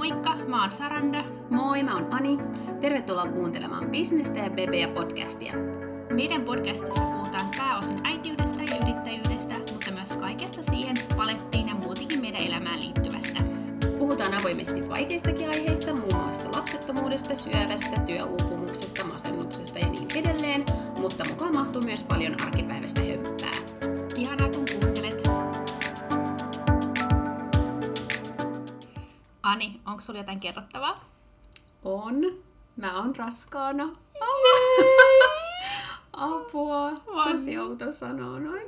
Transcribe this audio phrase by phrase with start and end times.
[0.00, 1.24] Moikka, mä oon Saranda.
[1.50, 2.38] Moi, mä oon Ani.
[2.80, 5.52] Tervetuloa kuuntelemaan Bisnestä ja Bebeä podcastia.
[6.14, 12.42] Meidän podcastissa puhutaan pääosin äitiydestä ja yrittäjyydestä, mutta myös kaikesta siihen palettiin ja muutenkin meidän
[12.42, 13.40] elämään liittyvästä.
[13.98, 20.64] Puhutaan avoimesti vaikeistakin aiheista, muun muassa lapsettomuudesta, syövästä, työuupumuksesta, masennuksesta ja niin edelleen,
[20.98, 23.90] mutta mukaan mahtuu myös paljon arkipäiväistä hömppää.
[24.16, 24.64] Ihanaa kun
[29.50, 30.94] Ani, onko sulla jotain kerrottavaa?
[31.84, 32.14] On.
[32.76, 33.88] Mä oon raskaana.
[36.12, 36.90] Apua.
[37.30, 38.66] Tosi outo sanoa noin.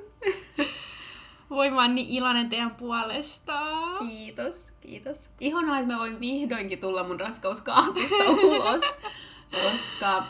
[1.50, 3.60] Voi mä oon niin iloinen teidän puolesta.
[3.98, 5.30] Kiitos, kiitos.
[5.40, 8.82] Ihanaa, että mä voin vihdoinkin tulla mun raskauskaapista ulos,
[9.62, 10.24] koska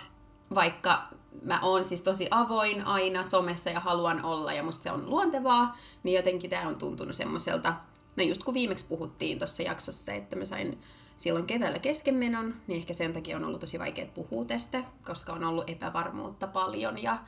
[0.55, 1.03] vaikka
[1.43, 5.77] mä oon siis tosi avoin aina somessa ja haluan olla ja musta se on luontevaa,
[6.03, 7.75] niin jotenkin tää on tuntunut semmoiselta,
[8.17, 10.79] no just kun viimeksi puhuttiin tuossa jaksossa, että mä sain
[11.17, 15.45] silloin keväällä keskenmenon, niin ehkä sen takia on ollut tosi vaikea puhua tästä, koska on
[15.45, 17.19] ollut epävarmuutta paljon ja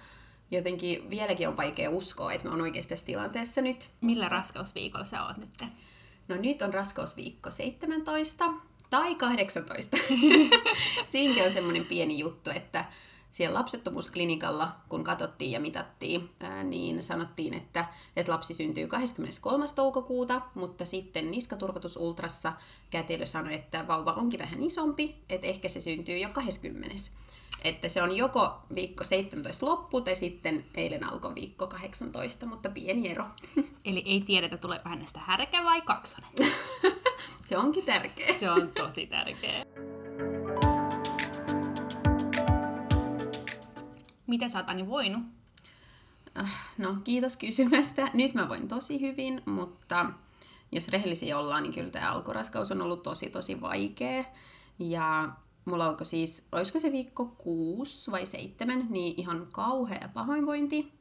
[0.51, 3.89] jotenkin vieläkin on vaikea uskoa, että mä oon oikeasti tässä tilanteessa nyt.
[4.01, 5.71] Millä raskausviikolla sä oot nyt?
[6.29, 8.45] No nyt on raskausviikko 17
[8.91, 9.97] tai 18.
[11.07, 12.85] Siinäkin on semmoinen pieni juttu, että
[13.35, 16.31] siellä lapsettomuusklinikalla, kun katsottiin ja mitattiin,
[16.65, 17.85] niin sanottiin, että,
[18.17, 19.65] että lapsi syntyy 23.
[19.75, 22.53] toukokuuta, mutta sitten niskaturvotusultrassa
[22.91, 26.95] kätilö sanoi, että vauva onkin vähän isompi, että ehkä se syntyy jo 20.
[27.65, 33.11] Että se on joko viikko 17 loppu tai sitten eilen alkoi viikko 18, mutta pieni
[33.11, 33.25] ero.
[33.85, 36.31] Eli ei tiedetä, tuleeko hänestä härkä vai kaksonen.
[37.45, 38.35] se onkin tärkeä.
[38.35, 39.65] Se on tosi tärkeä.
[44.27, 45.23] Miten sä oot Ani voinut?
[46.79, 48.11] No, kiitos kysymästä.
[48.15, 50.07] Nyt mä voin tosi hyvin, mutta
[50.73, 54.25] jos rehellisiä ollaan, niin kyllä tämä alkuraskaus on ollut tosi, tosi vaikea.
[54.79, 55.29] Ja
[55.65, 60.93] mulla alkoi siis, olisiko se viikko kuusi vai seitsemän, niin ihan kauhea pahoinvointi.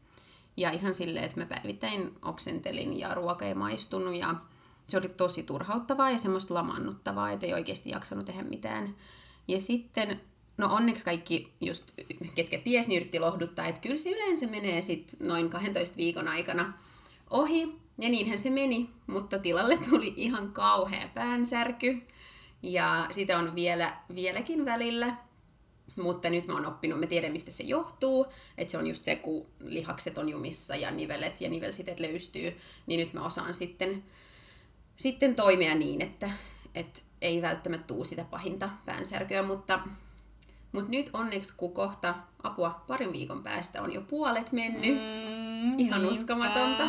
[0.58, 4.36] Ja ihan silleen, että mä päivittäin oksentelin ja ruoka ei maistunut ja
[4.86, 8.96] se oli tosi turhauttavaa ja semmoista lamannuttavaa, että ei oikeasti jaksanut tehdä mitään.
[9.48, 10.22] Ja sitten,
[10.58, 11.92] no onneksi kaikki just,
[12.36, 16.74] ketkä ties, niin yritti lohduttaa, että kyllä se yleensä menee sitten noin 12 viikon aikana
[17.30, 17.84] ohi.
[18.02, 22.02] Ja niinhän se meni, mutta tilalle tuli ihan kauhea päänsärky.
[22.64, 25.18] Ja sitä on vielä, vieläkin välillä.
[25.96, 28.26] Mutta nyt mä oon oppinut, mä tiedän mistä se johtuu,
[28.58, 33.00] että se on just se, kun lihakset on jumissa ja nivelet ja nivelsiteet löystyy, niin
[33.00, 34.04] nyt mä osaan sitten,
[34.96, 36.30] sitten toimia niin, että,
[36.76, 39.80] että ei välttämättä tuu sitä pahinta päänsärkyä, mutta,
[40.74, 46.02] mutta nyt onneksi kun kohta apua parin viikon päästä on jo puolet mennyt, Mm, ihan
[46.02, 46.12] niinpä.
[46.12, 46.88] uskomatonta,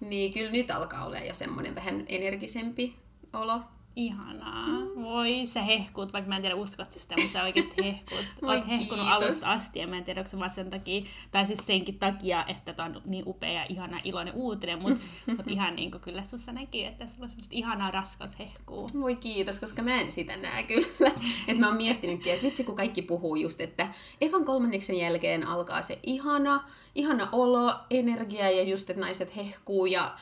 [0.00, 2.96] niin kyllä nyt alkaa olla jo semmoinen vähän energisempi
[3.32, 3.62] olo.
[3.96, 4.66] Ihanaa.
[5.02, 8.24] Voi, sä hehkuut, vaikka mä en tiedä uskotte sitä, mutta sä oikeasti hehkuut.
[8.42, 9.24] Voi Oot hehkunut kiitos.
[9.24, 12.44] alusta asti ja mä en tiedä, onko se vaan sen takia, tai siis senkin takia,
[12.48, 15.00] että tää on niin upea ja ihana iloinen uutinen, mutta
[15.36, 18.90] mut ihan niin kuin kyllä sussa näkyy, että sulla on semmoista ihanaa raskaushehkuu.
[19.00, 20.86] Voi kiitos, koska mä en sitä näe kyllä.
[21.48, 23.88] että mä oon miettinytkin, että vitsi kun kaikki puhuu just, että
[24.20, 26.64] ekan kolmanneksen jälkeen alkaa se ihana,
[26.94, 30.14] ihana olo, energia ja just, että naiset hehkuu ja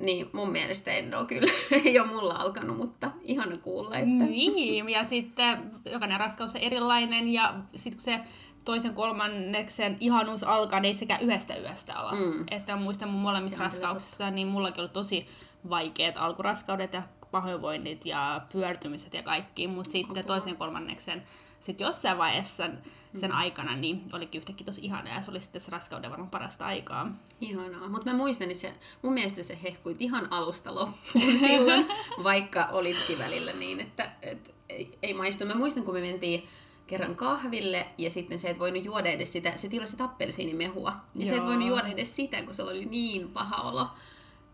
[0.00, 1.52] niin mun mielestä en ole kyllä,
[1.84, 7.28] ei ole mulla alkanut, mutta ihana kuulla, että Niin, ja sitten jokainen raskaus on erilainen,
[7.28, 8.20] ja sitten kun se
[8.64, 12.12] toisen kolmanneksen ihanuus alkaa, niin ei sekään yhdestä yöstä ala.
[12.12, 12.44] Mm.
[12.50, 15.26] Että muistan mun molemmissa raskauksissa, niin mullakin oli tosi
[15.68, 21.22] vaikeat alkuraskaudet ja pahoinvoinnit ja pyörtymiset ja kaikki, mutta sitten toisen kolmanneksen
[21.66, 22.70] sitten jossain vaiheessa
[23.14, 23.36] sen Mm.
[23.36, 27.12] aikana niin olikin yhtäkkiä tosi ihana ja se oli sitten se raskauden varmaan parasta aikaa.
[27.40, 27.88] ihanaa.
[27.88, 31.86] Mutta mä muistan, että se, mun mielestä se hehkuit ihan alusta loppuun silloin,
[32.22, 35.46] vaikka olitkin välillä niin, että et, ei, ei maistu.
[35.46, 36.46] Mä muistan, kun me mentiin
[36.86, 40.92] kerran kahville ja sitten se et voinut juoda edes sitä, se tilasi appelsiinimehua.
[41.14, 41.46] Ja se et Joo.
[41.46, 43.88] voinut juoda edes sitä, kun se oli niin paha olo.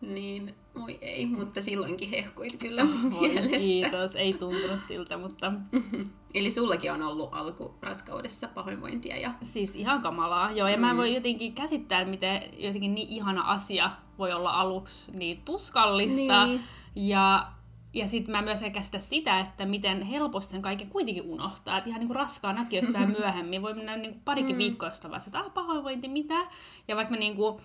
[0.02, 3.58] Niin, voi ei, mutta silloinkin hehkuit kyllä mun Voi mielestä.
[3.58, 5.52] kiitos, ei tuntunut siltä, mutta
[6.34, 10.68] Eli sullakin on ollut alkuraskaudessa pahoinvointia ja Siis ihan kamalaa, joo.
[10.68, 10.80] Ja mm.
[10.80, 15.42] mä en voi jotenkin käsittää, että miten jotenkin niin ihana asia voi olla aluksi niin
[15.44, 16.46] tuskallista.
[16.46, 16.60] Niin.
[16.96, 17.52] Ja,
[17.94, 21.78] ja sitten mä myös en käsitä sitä, että miten helposti sen kaiken kuitenkin unohtaa.
[21.78, 23.62] Että ihan niin kuin raskaan näköistä vähän myöhemmin.
[23.62, 24.62] Voi mennä niin kuin parikin mm.
[24.62, 26.46] jostain vaiheessa, että ah, pahoinvointi, mitä?
[26.88, 27.62] Ja vaikka mä niin kuin,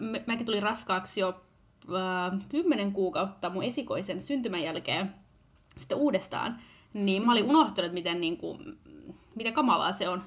[0.00, 1.40] mä- mäkin tulin raskaaksi jo
[2.48, 5.14] kymmenen kuukautta mun esikoisen syntymän jälkeen
[5.76, 6.56] sitten uudestaan,
[6.94, 8.78] niin mä olin unohtanut, miten, niin kuin,
[9.34, 10.22] miten kamalaa se on.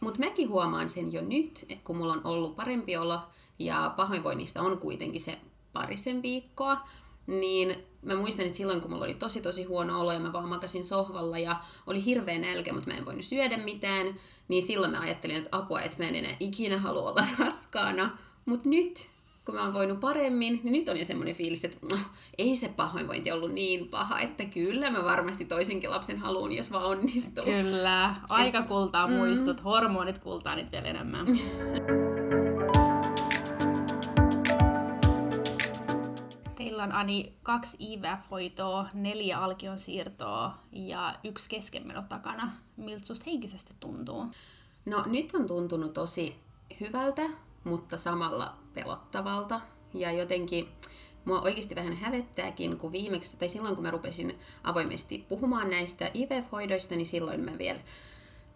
[0.00, 3.20] Mutta mäkin huomaan sen jo nyt, että kun mulla on ollut parempi olo
[3.58, 5.38] ja pahoinvoinnista on kuitenkin se
[5.72, 6.88] parisen viikkoa,
[7.26, 10.48] niin mä muistan, että silloin kun mulla oli tosi tosi huono olo ja mä vaan
[10.48, 11.56] makasin sohvalla ja
[11.86, 14.14] oli hirveä nälkä, mutta mä en voinut syödä mitään,
[14.48, 18.18] niin silloin mä ajattelin, että apua, että mä en enää ikinä halua olla raskaana.
[18.44, 19.08] Mutta nyt,
[19.50, 21.98] kun mä oon voinut paremmin, niin nyt on jo semmoinen fiilis, että no,
[22.38, 26.84] ei se pahoinvointi ollut niin paha, että kyllä mä varmasti toisenkin lapsen haluun, jos vaan
[26.84, 27.44] onnistuu.
[27.44, 29.64] Kyllä, aika kultaa muistut, mm.
[29.64, 31.26] hormonit kultaa nyt vielä enemmän.
[36.56, 42.50] Teillä on Ani kaksi IVF-hoitoa, neljä alkion siirtoa ja yksi keskenmeno takana.
[42.76, 44.26] Miltä susta henkisesti tuntuu?
[44.86, 46.36] No nyt on tuntunut tosi
[46.80, 47.22] hyvältä,
[47.64, 49.60] mutta samalla pelottavalta.
[49.94, 50.68] Ja jotenkin
[51.24, 56.94] mua oikeasti vähän hävettääkin, kun viimeksi, tai silloin kun mä rupesin avoimesti puhumaan näistä IVF-hoidoista,
[56.94, 57.80] niin silloin mä vielä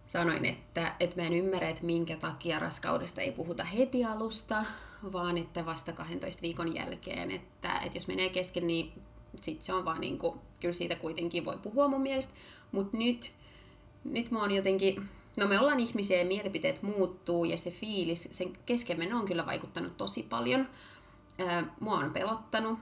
[0.05, 4.65] sanoin, että, että mä en ymmärrä, että minkä takia raskaudesta ei puhuta heti alusta,
[5.13, 8.93] vaan että vasta 12 viikon jälkeen, että, että jos menee kesken, niin
[9.41, 12.33] sit se on vaan niin kuin, kyllä siitä kuitenkin voi puhua mun mielestä,
[12.71, 13.33] mutta nyt,
[14.03, 18.53] nyt mä oon jotenkin, no me ollaan ihmisiä ja mielipiteet muuttuu ja se fiilis, sen
[18.65, 20.67] keskenmeno on kyllä vaikuttanut tosi paljon.
[21.79, 22.79] mua on pelottanut,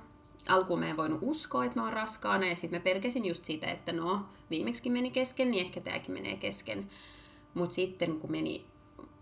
[0.47, 3.67] alkuun mä en voinut uskoa, että mä oon raskaana, ja sitten mä pelkäsin just siitä,
[3.67, 6.87] että no, viimeksi meni kesken, niin ehkä tääkin menee kesken.
[7.53, 8.65] Mutta sitten kun meni,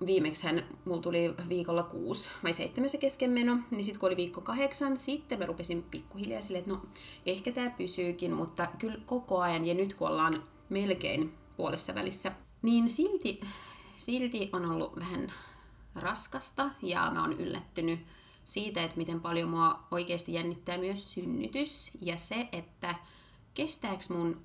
[0.06, 4.42] viimeksi hän, mulla tuli viikolla kuusi vai seitsemän se keskenmeno, niin sitten kun oli viikko
[4.42, 6.82] kahdeksan, sitten mä rupesin pikkuhiljaa silleen, että no,
[7.26, 12.88] ehkä tämä pysyykin, mutta kyllä koko ajan, ja nyt kun ollaan melkein puolessa välissä, niin
[12.88, 13.42] silti,
[13.98, 15.34] silti on ollut vähän
[15.96, 18.00] raskasta, ja mä oon yllättynyt
[18.44, 22.96] siitä, että miten paljon mua oikeasti jännittää myös synnytys ja se, että
[23.54, 24.42] kestääkö mun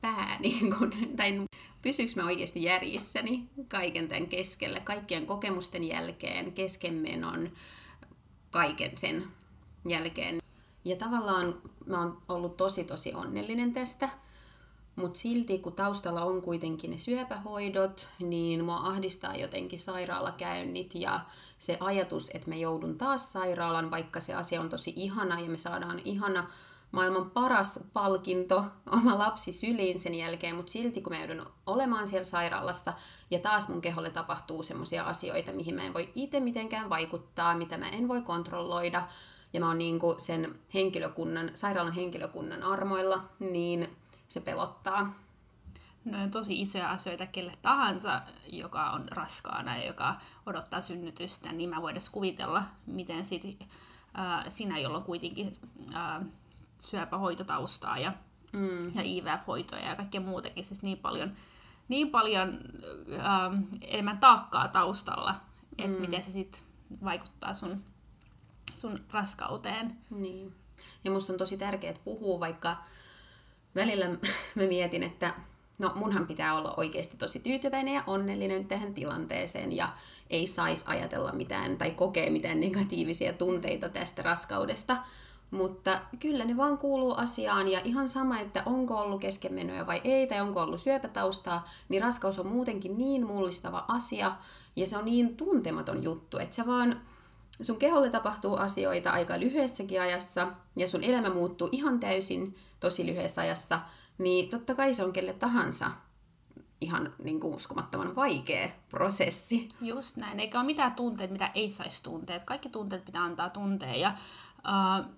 [0.00, 1.46] pää, niin kun, tai
[1.82, 7.52] pysyykö mä oikeasti järjissäni kaiken tämän keskellä, kaikkien kokemusten jälkeen, keskenmenon,
[8.50, 9.24] kaiken sen
[9.88, 10.42] jälkeen.
[10.84, 14.08] Ja tavallaan mä oon ollut tosi tosi onnellinen tästä,
[14.98, 21.20] mutta silti kun taustalla on kuitenkin ne syöpähoidot, niin mua ahdistaa jotenkin sairaalakäynnit ja
[21.58, 25.58] se ajatus, että me joudun taas sairaalan, vaikka se asia on tosi ihana ja me
[25.58, 26.50] saadaan ihana
[26.92, 28.64] maailman paras palkinto
[29.02, 32.92] oma lapsi syliin sen jälkeen, mutta silti kun mä joudun olemaan siellä sairaalassa
[33.30, 37.78] ja taas mun keholle tapahtuu semmoisia asioita, mihin mä en voi itse mitenkään vaikuttaa, mitä
[37.78, 39.02] mä en voi kontrolloida,
[39.52, 43.88] ja mä oon niin sen henkilökunnan, sairaalan henkilökunnan armoilla, niin
[44.28, 45.14] se pelottaa.
[46.04, 50.16] No on tosi isoja asioita kelle tahansa, joka on raskaana ja joka
[50.46, 53.44] odottaa synnytystä, niin mä edes kuvitella, miten sit,
[54.18, 55.50] äh, sinä, jolla on kuitenkin
[55.94, 56.22] äh,
[56.78, 58.12] syöpähoitotaustaa ja,
[58.52, 58.94] mm.
[58.94, 61.32] ja IVF-hoitoja ja kaikkea muutakin, siis niin paljon,
[61.88, 62.58] niin paljon
[63.12, 65.34] äh, enemmän taakkaa taustalla,
[65.78, 66.00] että mm.
[66.00, 66.62] miten se sitten
[67.04, 67.84] vaikuttaa sun,
[68.74, 69.98] sun raskauteen.
[70.10, 70.54] Niin.
[71.04, 72.76] Ja musta on tosi tärkeää puhua, vaikka
[73.74, 74.06] välillä
[74.54, 75.34] mä mietin, että
[75.78, 79.88] no munhan pitää olla oikeasti tosi tyytyväinen ja onnellinen tähän tilanteeseen ja
[80.30, 84.96] ei saisi ajatella mitään tai kokea mitään negatiivisia tunteita tästä raskaudesta.
[85.50, 90.26] Mutta kyllä ne vaan kuuluu asiaan ja ihan sama, että onko ollut keskenmenoja vai ei
[90.26, 94.32] tai onko ollut syöpätaustaa, niin raskaus on muutenkin niin mullistava asia
[94.76, 97.00] ja se on niin tuntematon juttu, että se vaan
[97.62, 100.46] sun keholle tapahtuu asioita aika lyhyessäkin ajassa
[100.76, 103.80] ja sun elämä muuttuu ihan täysin tosi lyhyessä ajassa,
[104.18, 105.90] niin totta kai se on kelle tahansa
[106.80, 109.68] ihan niin kuin uskomattoman vaikea prosessi.
[109.80, 112.44] Just näin, eikä ole mitään tunteita, mitä ei saisi tunteet.
[112.44, 114.14] Kaikki tunteet pitää antaa tuntea ja
[114.58, 115.12] uh,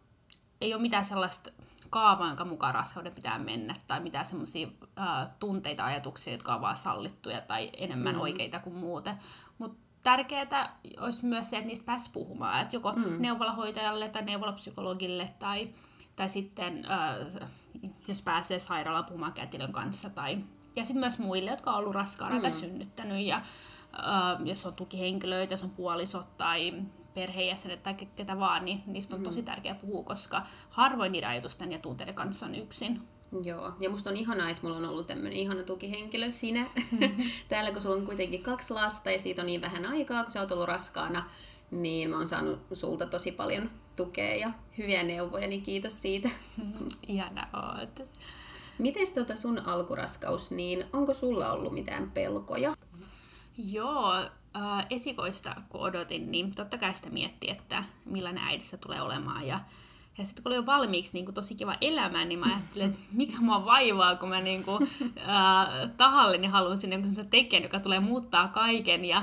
[0.60, 1.50] ei ole mitään sellaista
[1.90, 6.76] kaavaa, jonka mukaan raskauden pitää mennä, tai mitään semmoisia uh, tunteita, ajatuksia, jotka on vaan
[6.76, 8.20] sallittuja tai enemmän mm.
[8.20, 9.14] oikeita kuin muuten.
[10.02, 13.22] Tärkeää olisi myös se, että niistä pääsi puhumaan, että joko mm.
[13.22, 15.74] neuvolahoitajalle tai neuvolapsykologille tai,
[16.16, 17.48] tai sitten äh,
[18.08, 20.38] jos pääsee sairaalaan puhumaan kätilön kanssa tai
[20.76, 22.40] ja sitten myös muille, jotka on ollut raskaana mm.
[22.40, 23.42] tai synnyttänyt ja äh,
[24.44, 26.82] jos on tukihenkilöitä, jos on puolisot tai
[27.14, 29.24] perheenjäsenet tai ketä vaan, niin niistä on mm.
[29.24, 33.08] tosi tärkeää puhua, koska harvoin niiden ajatusten ja tunteiden kanssa on yksin.
[33.44, 37.24] Joo, ja musta on ihanaa, että mulla on ollut tämmöinen ihana tukihenkilö sinä mm-hmm.
[37.48, 40.40] täällä, kun sulla on kuitenkin kaksi lasta ja siitä on niin vähän aikaa, kun sä
[40.40, 41.30] oot ollut raskaana,
[41.70, 46.30] niin mä oon saanut sulta tosi paljon tukea ja hyviä neuvoja, niin kiitos siitä.
[47.08, 48.08] Ihana oot.
[48.78, 52.76] Mites tota sun alkuraskaus, niin onko sulla ollut mitään pelkoja?
[53.58, 54.14] Joo,
[54.56, 59.60] äh, esikoista kun odotin, niin totta kai sitä mietti, että millainen äitissä tulee olemaan ja
[60.18, 63.00] ja sitten kun oli jo valmiiksi niin kuin, tosi kiva elämä, niin mä ajattelin, että
[63.12, 68.00] mikä mua vaivaa, kun mä niin kuin, äh, tahalleni haluan sinne semmoisen tekijän, joka tulee
[68.00, 69.04] muuttaa kaiken.
[69.04, 69.22] Ja,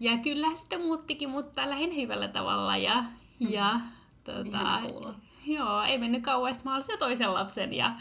[0.00, 2.76] ja kyllä sitten muuttikin, mutta lähinnä hyvällä tavalla.
[2.76, 3.04] Ja,
[3.40, 3.80] ja,
[4.24, 4.80] tota,
[5.46, 7.74] Joo, ei mennyt kauan, että mä halusin jo toisen lapsen.
[7.74, 7.92] Ja...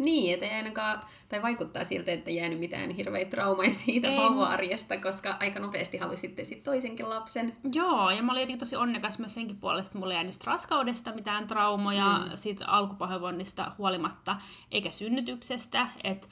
[0.00, 4.96] Niin, että ei ainakaan, tai vaikuttaa siltä, että ei jäänyt mitään hirveitä traumaja siitä vauva-arjesta,
[4.96, 7.56] koska aika nopeasti halusitte sitten toisenkin lapsen.
[7.74, 11.12] Joo, ja mä olin jotenkin tosi onnekas myös senkin puolesta, että mulla ei jäänyt raskaudesta
[11.12, 12.30] mitään traumoja, mm.
[12.34, 14.36] siitä alkupahoinvoinnista huolimatta,
[14.70, 15.88] eikä synnytyksestä.
[16.04, 16.28] Että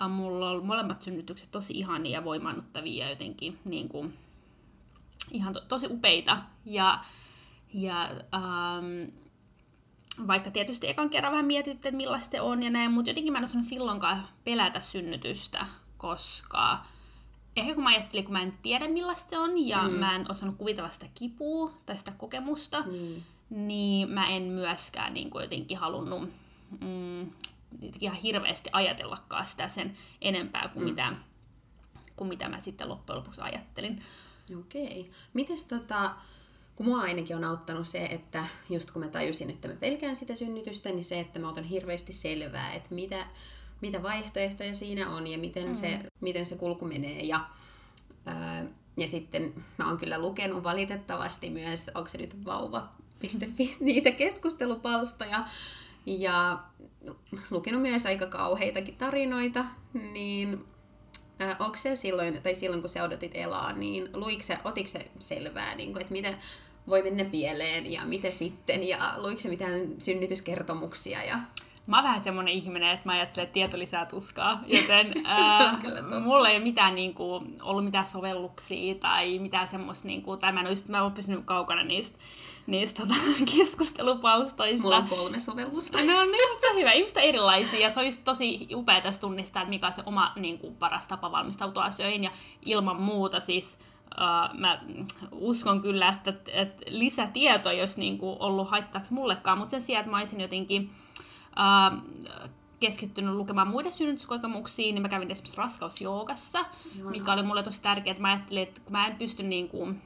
[0.00, 0.10] mm.
[0.10, 4.14] mulla on molemmat synnytykset tosi ihania ja voimannuttavia ja jotenkin niin kuin,
[5.32, 6.38] ihan to, tosi upeita.
[6.64, 6.98] Ja,
[7.74, 9.25] ja ähm,
[10.26, 13.38] vaikka tietysti ekan kerran vähän mietitte, että millaista se on ja näin, mutta jotenkin mä
[13.38, 16.78] en osannut silloinkaan pelätä synnytystä, koska
[17.56, 19.94] ehkä kun mä ajattelin, kun mä en tiedä millaista se on ja mm.
[19.94, 23.22] mä en osannut kuvitella sitä kipua tai sitä kokemusta, mm.
[23.50, 26.30] niin mä en myöskään niin kuin jotenkin halunnut
[26.80, 27.30] mm,
[28.00, 30.90] ihan hirveästi ajatellakaan sitä sen enempää kuin, mm.
[30.90, 31.12] mitä,
[32.16, 33.98] kuin mitä mä sitten loppujen lopuksi ajattelin.
[34.58, 35.10] Okei.
[35.34, 36.14] Mites tota,
[36.76, 40.34] kun mua ainakin on auttanut se, että just kun mä tajusin, että mä pelkään sitä
[40.34, 43.26] synnytystä, niin se, että mä otan hirveästi selvää, että mitä,
[43.80, 45.74] mitä vaihtoehtoja siinä on ja miten, mm.
[45.74, 47.20] se, miten se kulku menee.
[47.20, 47.40] Ja,
[48.26, 48.66] ää,
[48.96, 55.44] ja sitten mä oon kyllä lukenut valitettavasti myös, onko se nyt vauva.fi, niitä keskustelupalstoja,
[56.06, 56.64] ja
[57.50, 60.64] lukenut myös aika kauheitakin tarinoita, niin
[61.40, 65.10] Äh, onko se silloin, tai silloin kun sä odotit elaa, niin luiko se, otiko se
[65.18, 66.34] selvää, niin kuin, että mitä
[66.88, 71.24] voi mennä pieleen ja mitä sitten, ja luiko se mitään synnytyskertomuksia?
[71.24, 71.38] Ja...
[71.86, 75.78] Mä oon vähän semmonen ihminen, että mä ajattelen, että tieto lisää tuskaa, joten ää,
[76.20, 80.52] mulla ei ole mitään niin kuin, ollut mitään sovelluksia tai mitään semmoista, niin kuin, tai
[80.52, 82.18] mä en ole, mä pysynyt kaukana niistä
[82.66, 83.14] niistä tota,
[83.56, 84.82] keskustelupalstoista.
[84.82, 85.98] Mulla on kolme sovellusta.
[85.98, 86.92] No niin, se on hyvä.
[86.92, 90.32] Ihmiset erilaisia ja se on just tosi upea tässä tunnistaa, että mikä on se oma
[90.36, 92.30] niin kuin, paras tapa valmistautua asioihin ja
[92.66, 94.80] ilman muuta siis Uh, mä
[95.32, 100.00] uskon kyllä, että, että lisätieto ei olisi niin kuin ollut haittaaksi mullekaan, mutta sen sijaan,
[100.00, 100.90] että mä olisin jotenkin
[101.56, 102.02] uh,
[102.80, 106.64] keskittynyt lukemaan muiden synnytyskokemuksiin, niin mä kävin esimerkiksi raskausjoogassa,
[106.98, 107.10] Joo.
[107.10, 110.02] mikä oli mulle tosi tärkeää, että mä ajattelin, että kun mä en pysty niin kuin,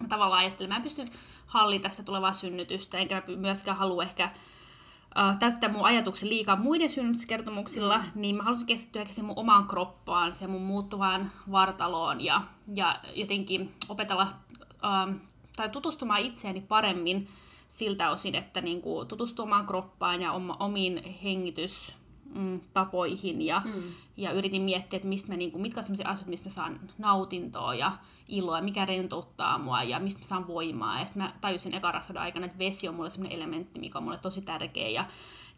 [0.00, 1.04] mä tavallaan ajattelin, mä en pysty
[1.46, 6.90] hallita sitä tulevaa synnytystä, enkä mä myöskään halua ehkä uh, täyttää mun ajatuksen liikaa muiden
[6.90, 8.04] synnytyskertomuksilla, mm.
[8.14, 12.42] niin mä halusin keskittyä ehkä mun omaan kroppaan, se mun muuttuvaan vartaloon ja,
[12.74, 14.26] ja jotenkin opetella
[14.72, 15.14] uh,
[15.56, 17.28] tai tutustumaan itseeni paremmin
[17.68, 21.94] siltä osin, että niin kuin, tutustumaan kroppaan ja oma, omiin hengitys
[22.34, 23.82] mm, tapoihin ja, mm.
[24.16, 26.80] ja yritin miettiä, että mistä mä, niin kuin, mitkä on sellaisia asioita, mistä mä saan
[26.98, 27.92] nautintoa ja
[28.28, 31.00] iloa, mikä rentouttaa mua ja mistä mä saan voimaa.
[31.00, 34.04] Ja sitten mä tajusin eka raskauden aikana, että vesi on mulle sellainen elementti, mikä on
[34.04, 35.04] mulle tosi tärkeä ja,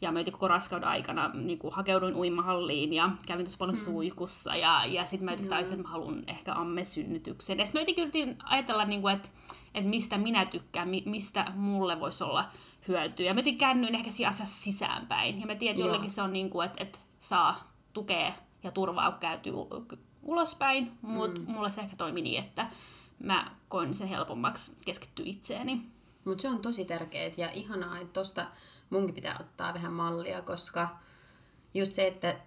[0.01, 3.85] ja mä koko raskauden aikana niin kuin, hakeuduin uimahalliin ja kävin tosi paljon mm.
[3.85, 7.59] suikussa ja, ja sitten mä jotenkin tajusin, että mä haluan ehkä ammesynnytyksen.
[7.59, 9.29] Ja sitten mä jotenkin yritin ajatella, niin kuin, että,
[9.75, 12.45] että mistä minä tykkään, mistä mulle voisi olla
[12.89, 13.27] hyötyä.
[13.27, 15.41] Ja mä käännyin ehkä siinä asiassa sisäänpäin.
[15.41, 19.11] Ja mä tiedän, että jollekin se on niin kuin, että, että saa tukea ja turvaa,
[19.11, 19.53] kun käytyy
[20.23, 21.51] ulospäin, mutta mm.
[21.51, 22.67] mulla se ehkä toimi niin, että
[23.19, 25.83] mä koin sen helpommaksi keskittyä itseeni.
[26.25, 28.47] Mutta se on tosi tärkeää ja ihanaa, että tosta
[28.91, 30.89] munkin pitää ottaa vähän mallia, koska
[31.75, 32.41] just se, että,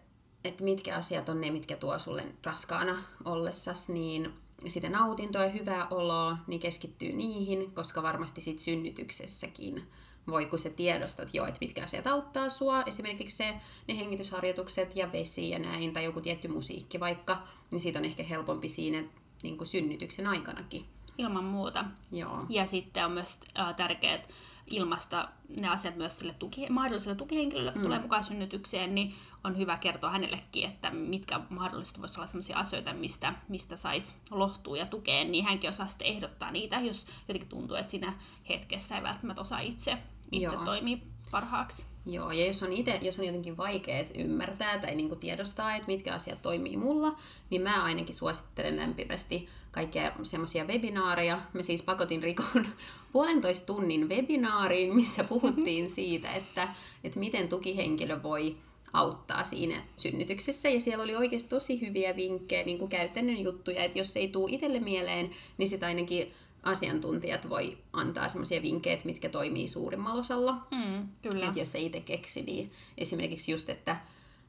[0.44, 4.34] että mitkä asiat on ne, mitkä tuo sulle raskaana ollessas, niin
[4.68, 9.88] sitä nautintoa ja hyvää oloa, niin keskittyy niihin, koska varmasti sit synnytyksessäkin
[10.28, 13.54] voi, kun sä tiedostat jo, että mitkä asiat auttaa sua, esimerkiksi se,
[13.88, 18.24] ne hengitysharjoitukset ja vesi ja näin, tai joku tietty musiikki vaikka, niin siitä on ehkä
[18.24, 19.04] helpompi siinä
[19.44, 20.86] niin kuin synnytyksen aikanakin.
[21.18, 21.86] Ilman muuta.
[22.12, 22.46] Joo.
[22.50, 24.22] Ja sitten on myös äh, tärkeää
[24.68, 27.84] ilmasta ne asiat myös sille tuki, mahdolliselle tukihenkilölle, kun mm.
[27.86, 32.94] tulee mukaan synnytykseen, niin on hyvä kertoa hänellekin, että mitkä mahdollisesti voisi olla sellaisia asioita,
[32.94, 37.78] mistä, mistä saisi lohtua ja tukea, niin hänkin osaa sitten ehdottaa niitä, jos jotenkin tuntuu,
[37.78, 38.14] että siinä
[38.50, 39.98] hetkessä ei välttämättä osaa itse
[40.32, 40.66] itse Joo.
[40.66, 41.86] toimii parhaaksi.
[42.06, 46.14] Joo, ja jos on, ite, jos on jotenkin vaikeet ymmärtää tai niin tiedostaa, että mitkä
[46.14, 47.16] asiat toimii mulla,
[47.50, 51.40] niin mä ainakin suosittelen lämpimästi kaikkia semmoisia webinaareja.
[51.54, 52.66] Mä siis pakotin Rikon
[53.14, 56.68] puolentoista tunnin webinaariin, missä puhuttiin siitä, että,
[57.04, 58.58] että miten tukihenkilö voi
[58.94, 60.70] auttaa siinä synnytyksessä.
[60.70, 64.52] Ja siellä oli oikeasti tosi hyviä vinkkejä, niin kuin käytännön juttuja, että jos ei tule
[64.52, 66.34] itselle mieleen, niin sitten ainakin
[66.64, 70.54] asiantuntijat voi antaa semmoisia vinkkejä, mitkä toimii suurimmalla osalla.
[70.54, 71.48] Mm, kyllä.
[71.48, 73.98] Et jos se itse keksi, niin esimerkiksi just, että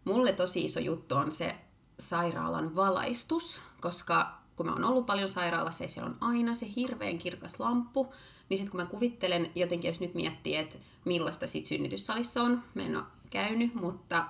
[0.04, 1.54] mulle tosi iso juttu on se
[1.98, 7.18] sairaalan valaistus, koska kun mä oon ollut paljon sairaalassa ja siellä on aina se hirveän
[7.18, 8.14] kirkas lamppu,
[8.48, 12.82] niin sitten kun mä kuvittelen jotenkin, jos nyt miettii, että millaista sit synnytyssalissa on, mä
[12.82, 14.24] en ole käynyt, mutta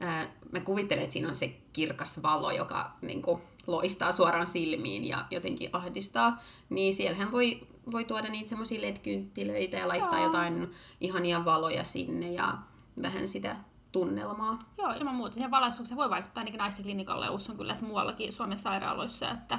[0.00, 5.08] ää, mä kuvittelen, että siinä on se kirkas valo, joka niin kuin, loistaa suoraan silmiin
[5.08, 7.60] ja jotenkin ahdistaa, niin siellähän voi
[7.92, 10.26] voi tuoda niitä semmoisia LED-kynttilöitä ja laittaa Joo.
[10.26, 12.58] jotain ihania valoja sinne ja
[13.02, 13.56] vähän sitä
[13.92, 14.58] tunnelmaa.
[14.78, 15.34] Joo, ilman muuta.
[15.34, 19.58] Siihen valaistukseen voi vaikuttaa ainakin naisten klinikalle ja uskon kyllä, että muuallakin Suomen sairaaloissa, että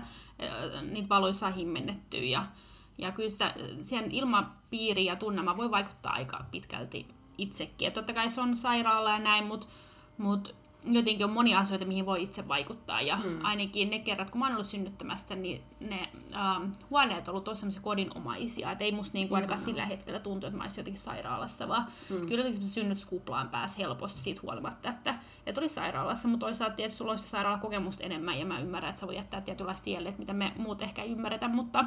[0.91, 2.45] niitä valoja saa himmennettyä ja,
[2.97, 7.87] ja kyllä sitä, siihen ilmapiiri ja tunnelma voi vaikuttaa aika pitkälti itsekin.
[7.87, 9.67] Et totta kai se on sairaala ja näin, mutta
[10.17, 13.01] mut jotenkin on monia asioita, mihin voi itse vaikuttaa.
[13.01, 13.45] Ja hmm.
[13.45, 17.79] ainakin ne kerrat, kun mä oon ollut synnyttämässä, niin ne ähm, huoneet on ollut tosi
[17.81, 18.71] kodinomaisia.
[18.71, 22.21] Et ei musta niinku ainakaan sillä hetkellä tuntu, että mä olisin jotenkin sairaalassa, vaan hmm.
[22.21, 26.27] kyllä jotenkin synnytyskuplaan pääsi helposti siitä huolimatta, että, että oli sairaalassa.
[26.27, 29.41] Mutta toisaalta tietysti sulla on sitä sairaalakokemusta enemmän ja mä ymmärrän, että sä voi jättää
[29.41, 31.85] tietynlaista tielle, että mitä me muut ehkä ei ymmärretä, mutta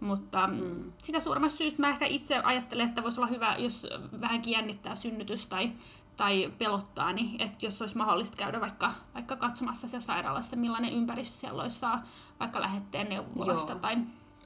[0.00, 0.92] mutta mm.
[1.02, 3.86] sitä suuremmasta syystä mä ehkä itse ajattelen, että voisi olla hyvä, jos
[4.20, 5.72] vähänkin jännittää synnytys tai,
[6.20, 11.36] tai pelottaa, niin että jos olisi mahdollista käydä vaikka, vaikka katsomassa siellä sairaalassa, millainen ympäristö
[11.36, 12.02] siellä olisi saa
[12.40, 13.96] vaikka lähetteen neuvolasta tai,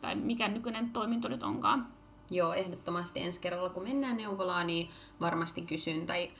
[0.01, 1.87] tai mikä nykyinen toiminto nyt onkaan.
[2.31, 3.21] Joo, ehdottomasti.
[3.21, 4.91] Ensi kerralla kun mennään neuvolaan, niin
[5.21, 6.31] varmasti kysyn tai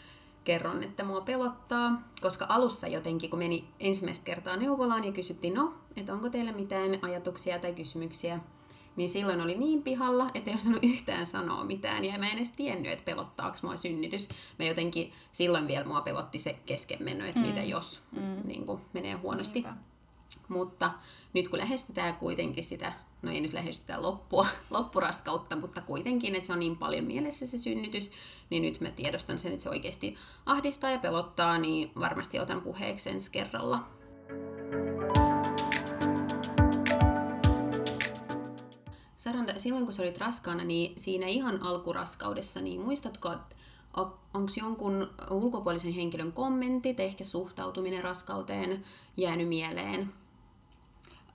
[0.45, 5.75] kerron, että mua pelottaa, koska alussa jotenkin, kun meni ensimmäistä kertaa neuvolaan ja kysyttiin, no,
[5.97, 8.41] että onko teillä mitään ajatuksia tai kysymyksiä,
[8.97, 12.53] niin silloin oli niin pihalla, että ei osannut yhtään sanoa mitään, ja mä en edes
[12.53, 14.29] tiennyt, että pelottaako mua synnytys.
[14.59, 17.47] Mä jotenkin, silloin vielä mua pelotti se keskenmeno, että mm.
[17.47, 18.37] mitä jos mm.
[18.45, 19.61] niin kuin, menee huonosti.
[19.61, 19.77] Niinpä.
[20.49, 20.91] Mutta
[21.33, 26.53] nyt kun lähestytään kuitenkin sitä, no ei nyt lähestytä loppua, loppuraskautta, mutta kuitenkin, että se
[26.53, 28.11] on niin paljon mielessä se synnytys,
[28.51, 33.11] niin nyt mä tiedostan sen, että se oikeasti ahdistaa ja pelottaa, niin varmasti otan puheeksi
[33.11, 33.85] ensi kerralla.
[39.25, 43.57] Saranda, silloin kun sä olit raskaana, niin siinä ihan alkuraskaudessa, niin muistatko, että
[44.35, 48.85] onko jonkun ulkopuolisen henkilön kommentit, ehkä suhtautuminen raskauteen
[49.17, 50.13] jäänyt mieleen?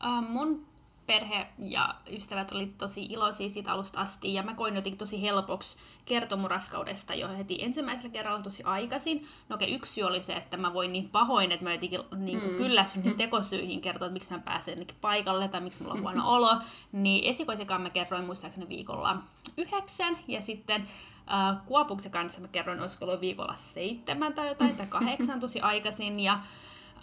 [0.05, 0.65] Uh, mun
[1.09, 5.77] perhe ja ystävät oli tosi iloisia siitä alusta asti, ja mä koin jotenkin tosi helpoksi
[6.05, 9.25] kertoa mun raskaudesta jo heti ensimmäisellä kerralla tosi aikaisin.
[9.49, 12.43] No okei, yksi syy oli se, että mä voin niin pahoin, että mä jotenkin niin
[12.43, 12.57] mm.
[12.57, 16.57] kyllästyn niin tekosyihin kertoa, että miksi mä pääsen paikalle tai miksi mulla on huono olo.
[16.91, 19.17] Niin esikoisekaan mä kerroin muistaakseni viikolla
[19.57, 24.87] yhdeksän, ja sitten äh, Kuopuksen kanssa mä kerroin, olisiko ollut viikolla seitsemän tai jotain, tai
[24.87, 26.39] kahdeksan tosi aikaisin, ja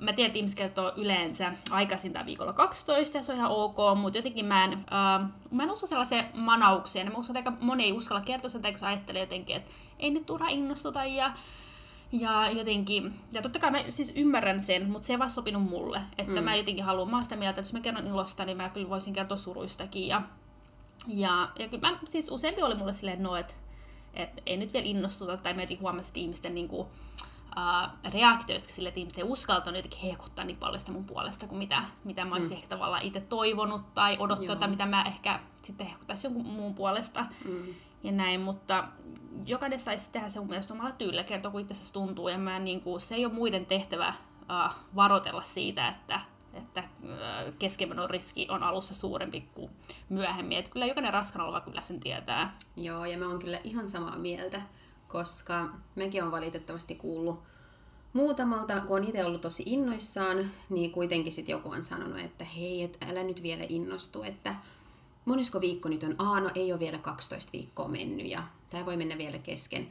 [0.01, 4.19] mä tiedän, että ihmiset kertoo yleensä aikaisintaan viikolla 12, ja se on ihan ok, mutta
[4.19, 7.93] jotenkin mä en, äh, mä en usko sellaiseen manaukseen, mä uskon, että aika moni ei
[7.93, 11.33] uskalla kertoa sitä, kun ajattelee jotenkin, että ei nyt turha innostuta, ja,
[12.13, 16.01] ja jotenkin, ja totta kai mä siis ymmärrän sen, mutta se ei vaan sopinut mulle,
[16.19, 16.45] että mm.
[16.45, 19.15] mä jotenkin haluan, mä sitä mieltä, että jos mä kerron ilosta, niin mä kyllä voisin
[19.15, 20.23] kertoa suruistakin, ja,
[21.07, 23.55] ja, ja kyllä mä, siis useampi oli mulle silleen, no, että
[24.15, 26.89] et ei nyt vielä innostuta, tai mä jotenkin huomasin, että ihmisten niinku,
[27.57, 31.59] uh, reaktioista sille, että ihmiset ei uskaltanut jotenkin hehkuttaa niin paljon sitä mun puolesta kuin
[31.59, 32.57] mitä, mitä mä olisin mm.
[32.57, 37.27] ehkä tavallaan itse toivonut tai odottanut, tai mitä mä ehkä sitten hehkuttaisin jonkun muun puolesta
[37.45, 37.75] mm.
[38.03, 38.89] ja näin, mutta
[39.47, 42.81] jokainen saisi tehdä se mun mielestä omalla tyylillä, kertoa kun itse tuntuu, ja mä, niin
[42.81, 46.21] kuin, se ei ole muiden tehtävä uh, varotella siitä, että
[46.57, 46.85] että
[47.59, 49.71] keskenmenon riski on alussa suurempi kuin
[50.09, 50.59] myöhemmin.
[50.59, 52.57] Että kyllä jokainen raskana oleva kyllä sen tietää.
[52.77, 54.63] Joo, ja mä oon kyllä ihan samaa mieltä
[55.09, 57.43] koska mekin on valitettavasti kuullut
[58.13, 62.83] muutamalta, kun on itse ollut tosi innoissaan, niin kuitenkin sitten joku on sanonut, että hei,
[62.83, 64.55] et älä nyt vielä innostu, että
[65.25, 68.97] monesko viikko nyt on, aa no ei ole vielä 12 viikkoa mennyt ja tämä voi
[68.97, 69.89] mennä vielä kesken.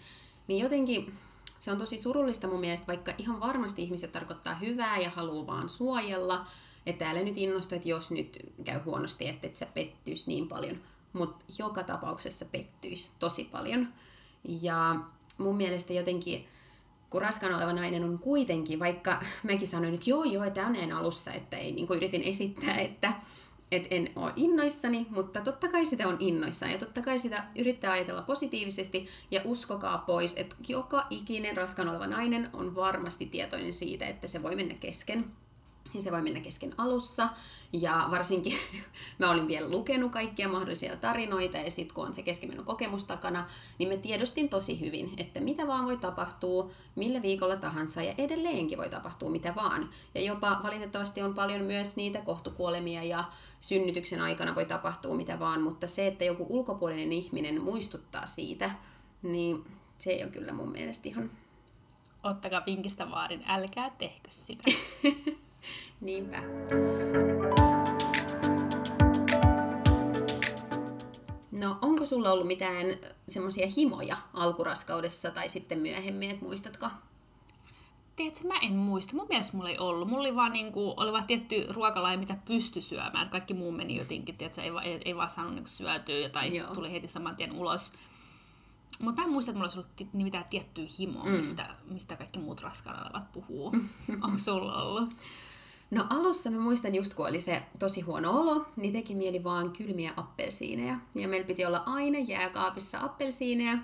[0.47, 1.13] Niin jotenkin
[1.59, 5.69] se on tosi surullista mun mielestä, vaikka ihan varmasti ihmiset tarkoittaa hyvää ja haluaa vaan
[5.69, 6.45] suojella,
[6.85, 10.77] että älä nyt innostu, että jos nyt käy huonosti, että et sä pettyis niin paljon,
[11.13, 13.87] mutta joka tapauksessa pettyisi tosi paljon.
[14.61, 14.95] Ja
[15.37, 16.45] mun mielestä jotenkin,
[17.09, 21.31] kun raskaana oleva nainen on kuitenkin, vaikka mäkin sanoin, että joo joo, tämä on alussa,
[21.31, 23.13] että ei, niin yritin esittää, että
[23.71, 27.91] et en ole innoissani, mutta totta kai sitä on innoissaan ja totta kai sitä yrittää
[27.91, 34.05] ajatella positiivisesti ja uskokaa pois, että joka ikinen raskaana oleva nainen on varmasti tietoinen siitä,
[34.05, 35.25] että se voi mennä kesken
[35.95, 37.29] niin se voi mennä kesken alussa.
[37.73, 38.57] Ja varsinkin
[39.19, 43.47] mä olin vielä lukenut kaikkia mahdollisia tarinoita ja sitten kun on se keskimenon kokemus takana,
[43.79, 48.77] niin me tiedostin tosi hyvin, että mitä vaan voi tapahtua, millä viikolla tahansa ja edelleenkin
[48.77, 49.89] voi tapahtua mitä vaan.
[50.15, 53.23] Ja jopa valitettavasti on paljon myös niitä kohtukuolemia ja
[53.61, 58.69] synnytyksen aikana voi tapahtua mitä vaan, mutta se, että joku ulkopuolinen ihminen muistuttaa siitä,
[59.23, 59.65] niin
[59.97, 61.31] se ei ole kyllä mun mielestä ihan...
[62.23, 64.63] Ottakaa vinkistä vaarin, älkää tehkö sitä.
[66.01, 66.41] Niinpä.
[71.51, 72.85] No, onko sulla ollut mitään
[73.27, 76.87] semmoisia himoja alkuraskaudessa tai sitten myöhemmin, että muistatko?
[78.15, 79.15] tiedätkö, mä en muista.
[79.15, 80.07] Mun mielestä mulla ei ollut.
[80.07, 83.23] Mulla oli vaan, niinku, oli vaan tietty ruokalaji, mitä pysty syömään.
[83.23, 86.73] Et kaikki muu meni jotenkin, tiedätkö, ei, ei, ei vaan saanut niinku syötyä tai Joo.
[86.73, 87.91] tuli heti saman tien ulos.
[88.99, 91.31] Mutta mä en muista, että mulla olisi ollut ti- mitään tiettyä himoa, mm.
[91.31, 93.73] mistä, mistä kaikki muut raskaana olevat puhuu.
[94.23, 95.09] Onko sulla ollut?
[95.95, 99.71] No alussa mä muistan just kun oli se tosi huono olo, niin teki mieli vaan
[99.71, 100.95] kylmiä appelsiineja.
[101.15, 103.77] Ja meillä piti olla aina jääkaapissa appelsiineja.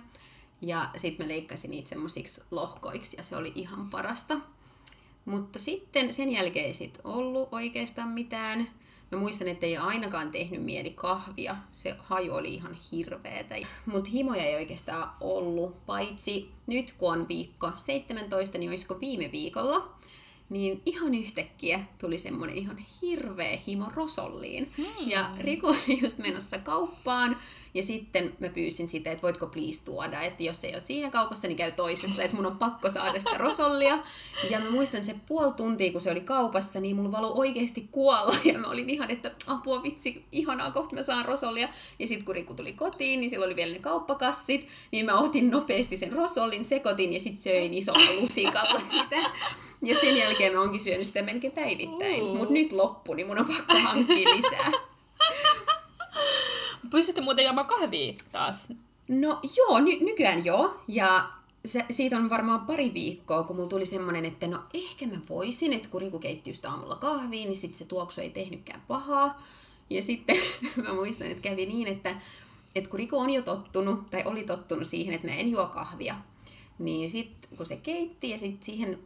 [0.62, 4.38] Ja sitten mä leikkasin niitä semmosiksi lohkoiksi ja se oli ihan parasta.
[5.26, 8.68] Mutta sitten sen jälkeen ei sit ollut oikeastaan mitään.
[9.12, 11.56] Mä muistan, että ei ainakaan tehnyt mieli kahvia.
[11.72, 13.56] Se haju oli ihan hirveetä.
[13.86, 19.96] Mutta himoja ei oikeastaan ollut, paitsi nyt kun on viikko 17, niin olisiko viime viikolla,
[20.52, 24.72] niin ihan yhtäkkiä tuli semmoinen ihan hirveä himo rosolliin.
[24.78, 25.10] Hmm.
[25.10, 27.38] Ja Riku oli just menossa kauppaan,
[27.74, 31.48] ja sitten mä pyysin sitä, että voitko please tuoda, että jos ei ole siinä kaupassa,
[31.48, 34.00] niin käy toisessa, että mun on pakko saada sitä rosollia.
[34.50, 38.36] Ja mä muistan se puoli tuntia, kun se oli kaupassa, niin mulla valo oikeasti kuolla,
[38.44, 41.70] ja mä olin ihan, että apua vitsi, ihanaa, kohta mä saan rosollia.
[42.00, 45.52] Ja sitten kun Riku tuli kotiin, niin sillä oli vielä ne kauppakassit, niin mä otin
[45.52, 49.18] nopeasti sen rosollin, sekoitin ja sitten söin isolla lusikalla sitä.
[49.82, 52.26] Ja sen jälkeen mä oonkin syönyt sitä melkein päivittäin.
[52.26, 54.91] Mutta nyt loppu, niin mun on pakko hankkia lisää.
[56.92, 58.74] Pystytte muuten juomaan kahvia taas.
[59.08, 60.82] No joo, ny- nykyään joo.
[60.88, 61.32] Ja
[61.66, 65.74] se, siitä on varmaan pari viikkoa, kun mulla tuli semmonen, että no ehkä mä voisin,
[65.74, 69.42] että kun Riku keitti just aamulla kahviin, niin sitten se tuoksu ei tehnytkään pahaa.
[69.90, 70.38] Ja sitten
[70.84, 72.16] mä muistan, että kävi niin, että,
[72.76, 76.16] että kun Riku on jo tottunut, tai oli tottunut siihen, että mä en juo kahvia,
[76.80, 79.00] niin sitten kun se keitti ja sitten siihen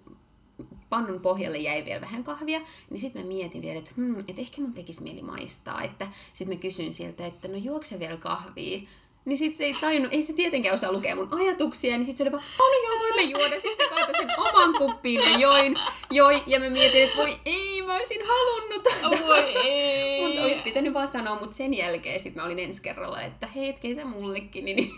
[0.95, 4.62] pannun pohjalle jäi vielä vähän kahvia, niin sitten mä mietin vielä, että, hmm, että ehkä
[4.62, 5.84] mun tekisi mieli maistaa.
[5.84, 8.79] Että sitten mä kysyin siltä, että no juokse vielä kahvia.
[9.25, 12.23] Niin sit se ei tajunnut, ei se tietenkään osaa lukea mun ajatuksia, niin sit se
[12.23, 13.60] oli vaan, oh no joo, voimme juoda.
[13.60, 15.77] Sitten se kaatoi sen oman kuppiin ja join,
[16.12, 18.84] joi, ja mä mietin, että voi ei, mä olisin halunnut.
[19.27, 20.25] Voi ei.
[20.25, 23.69] Mutta olisi pitänyt vaan sanoa, mutta sen jälkeen sit mä olin ensi kerralla, että hei,
[23.69, 24.91] et keitä mullekin, niin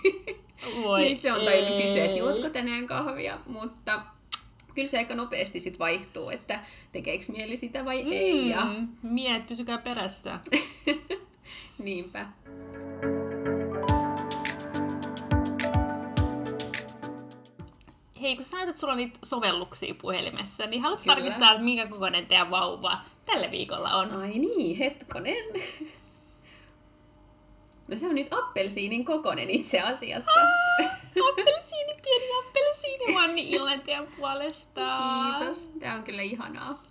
[0.83, 1.81] Voi nyt se on tajunnut ei.
[1.81, 4.01] kysyä, että juotko tänään kahvia, mutta
[4.77, 6.59] kyllä se aika nopeasti sit vaihtuu, että
[6.91, 8.11] tekeekö mieli sitä vai mm.
[8.11, 8.49] ei.
[8.49, 8.67] Ja
[9.03, 10.39] Miet, pysykää perässä.
[11.83, 12.25] niinpä.
[18.21, 21.87] Hei, kun sä sanoit, että sulla on niitä sovelluksia puhelimessa, niin haluatko tarkistaa, että minkä
[21.87, 24.13] kokoinen teidän vauva tällä viikolla on?
[24.13, 25.43] Ai niin, hetkonen.
[27.87, 30.31] No se on nyt appelsiinin kokonen itse asiassa.
[31.29, 34.81] Appelsiini, pieni appelsiini, Vanni Illan teidän puolesta.
[35.39, 36.83] Kiitos, tää on kyllä ihanaa.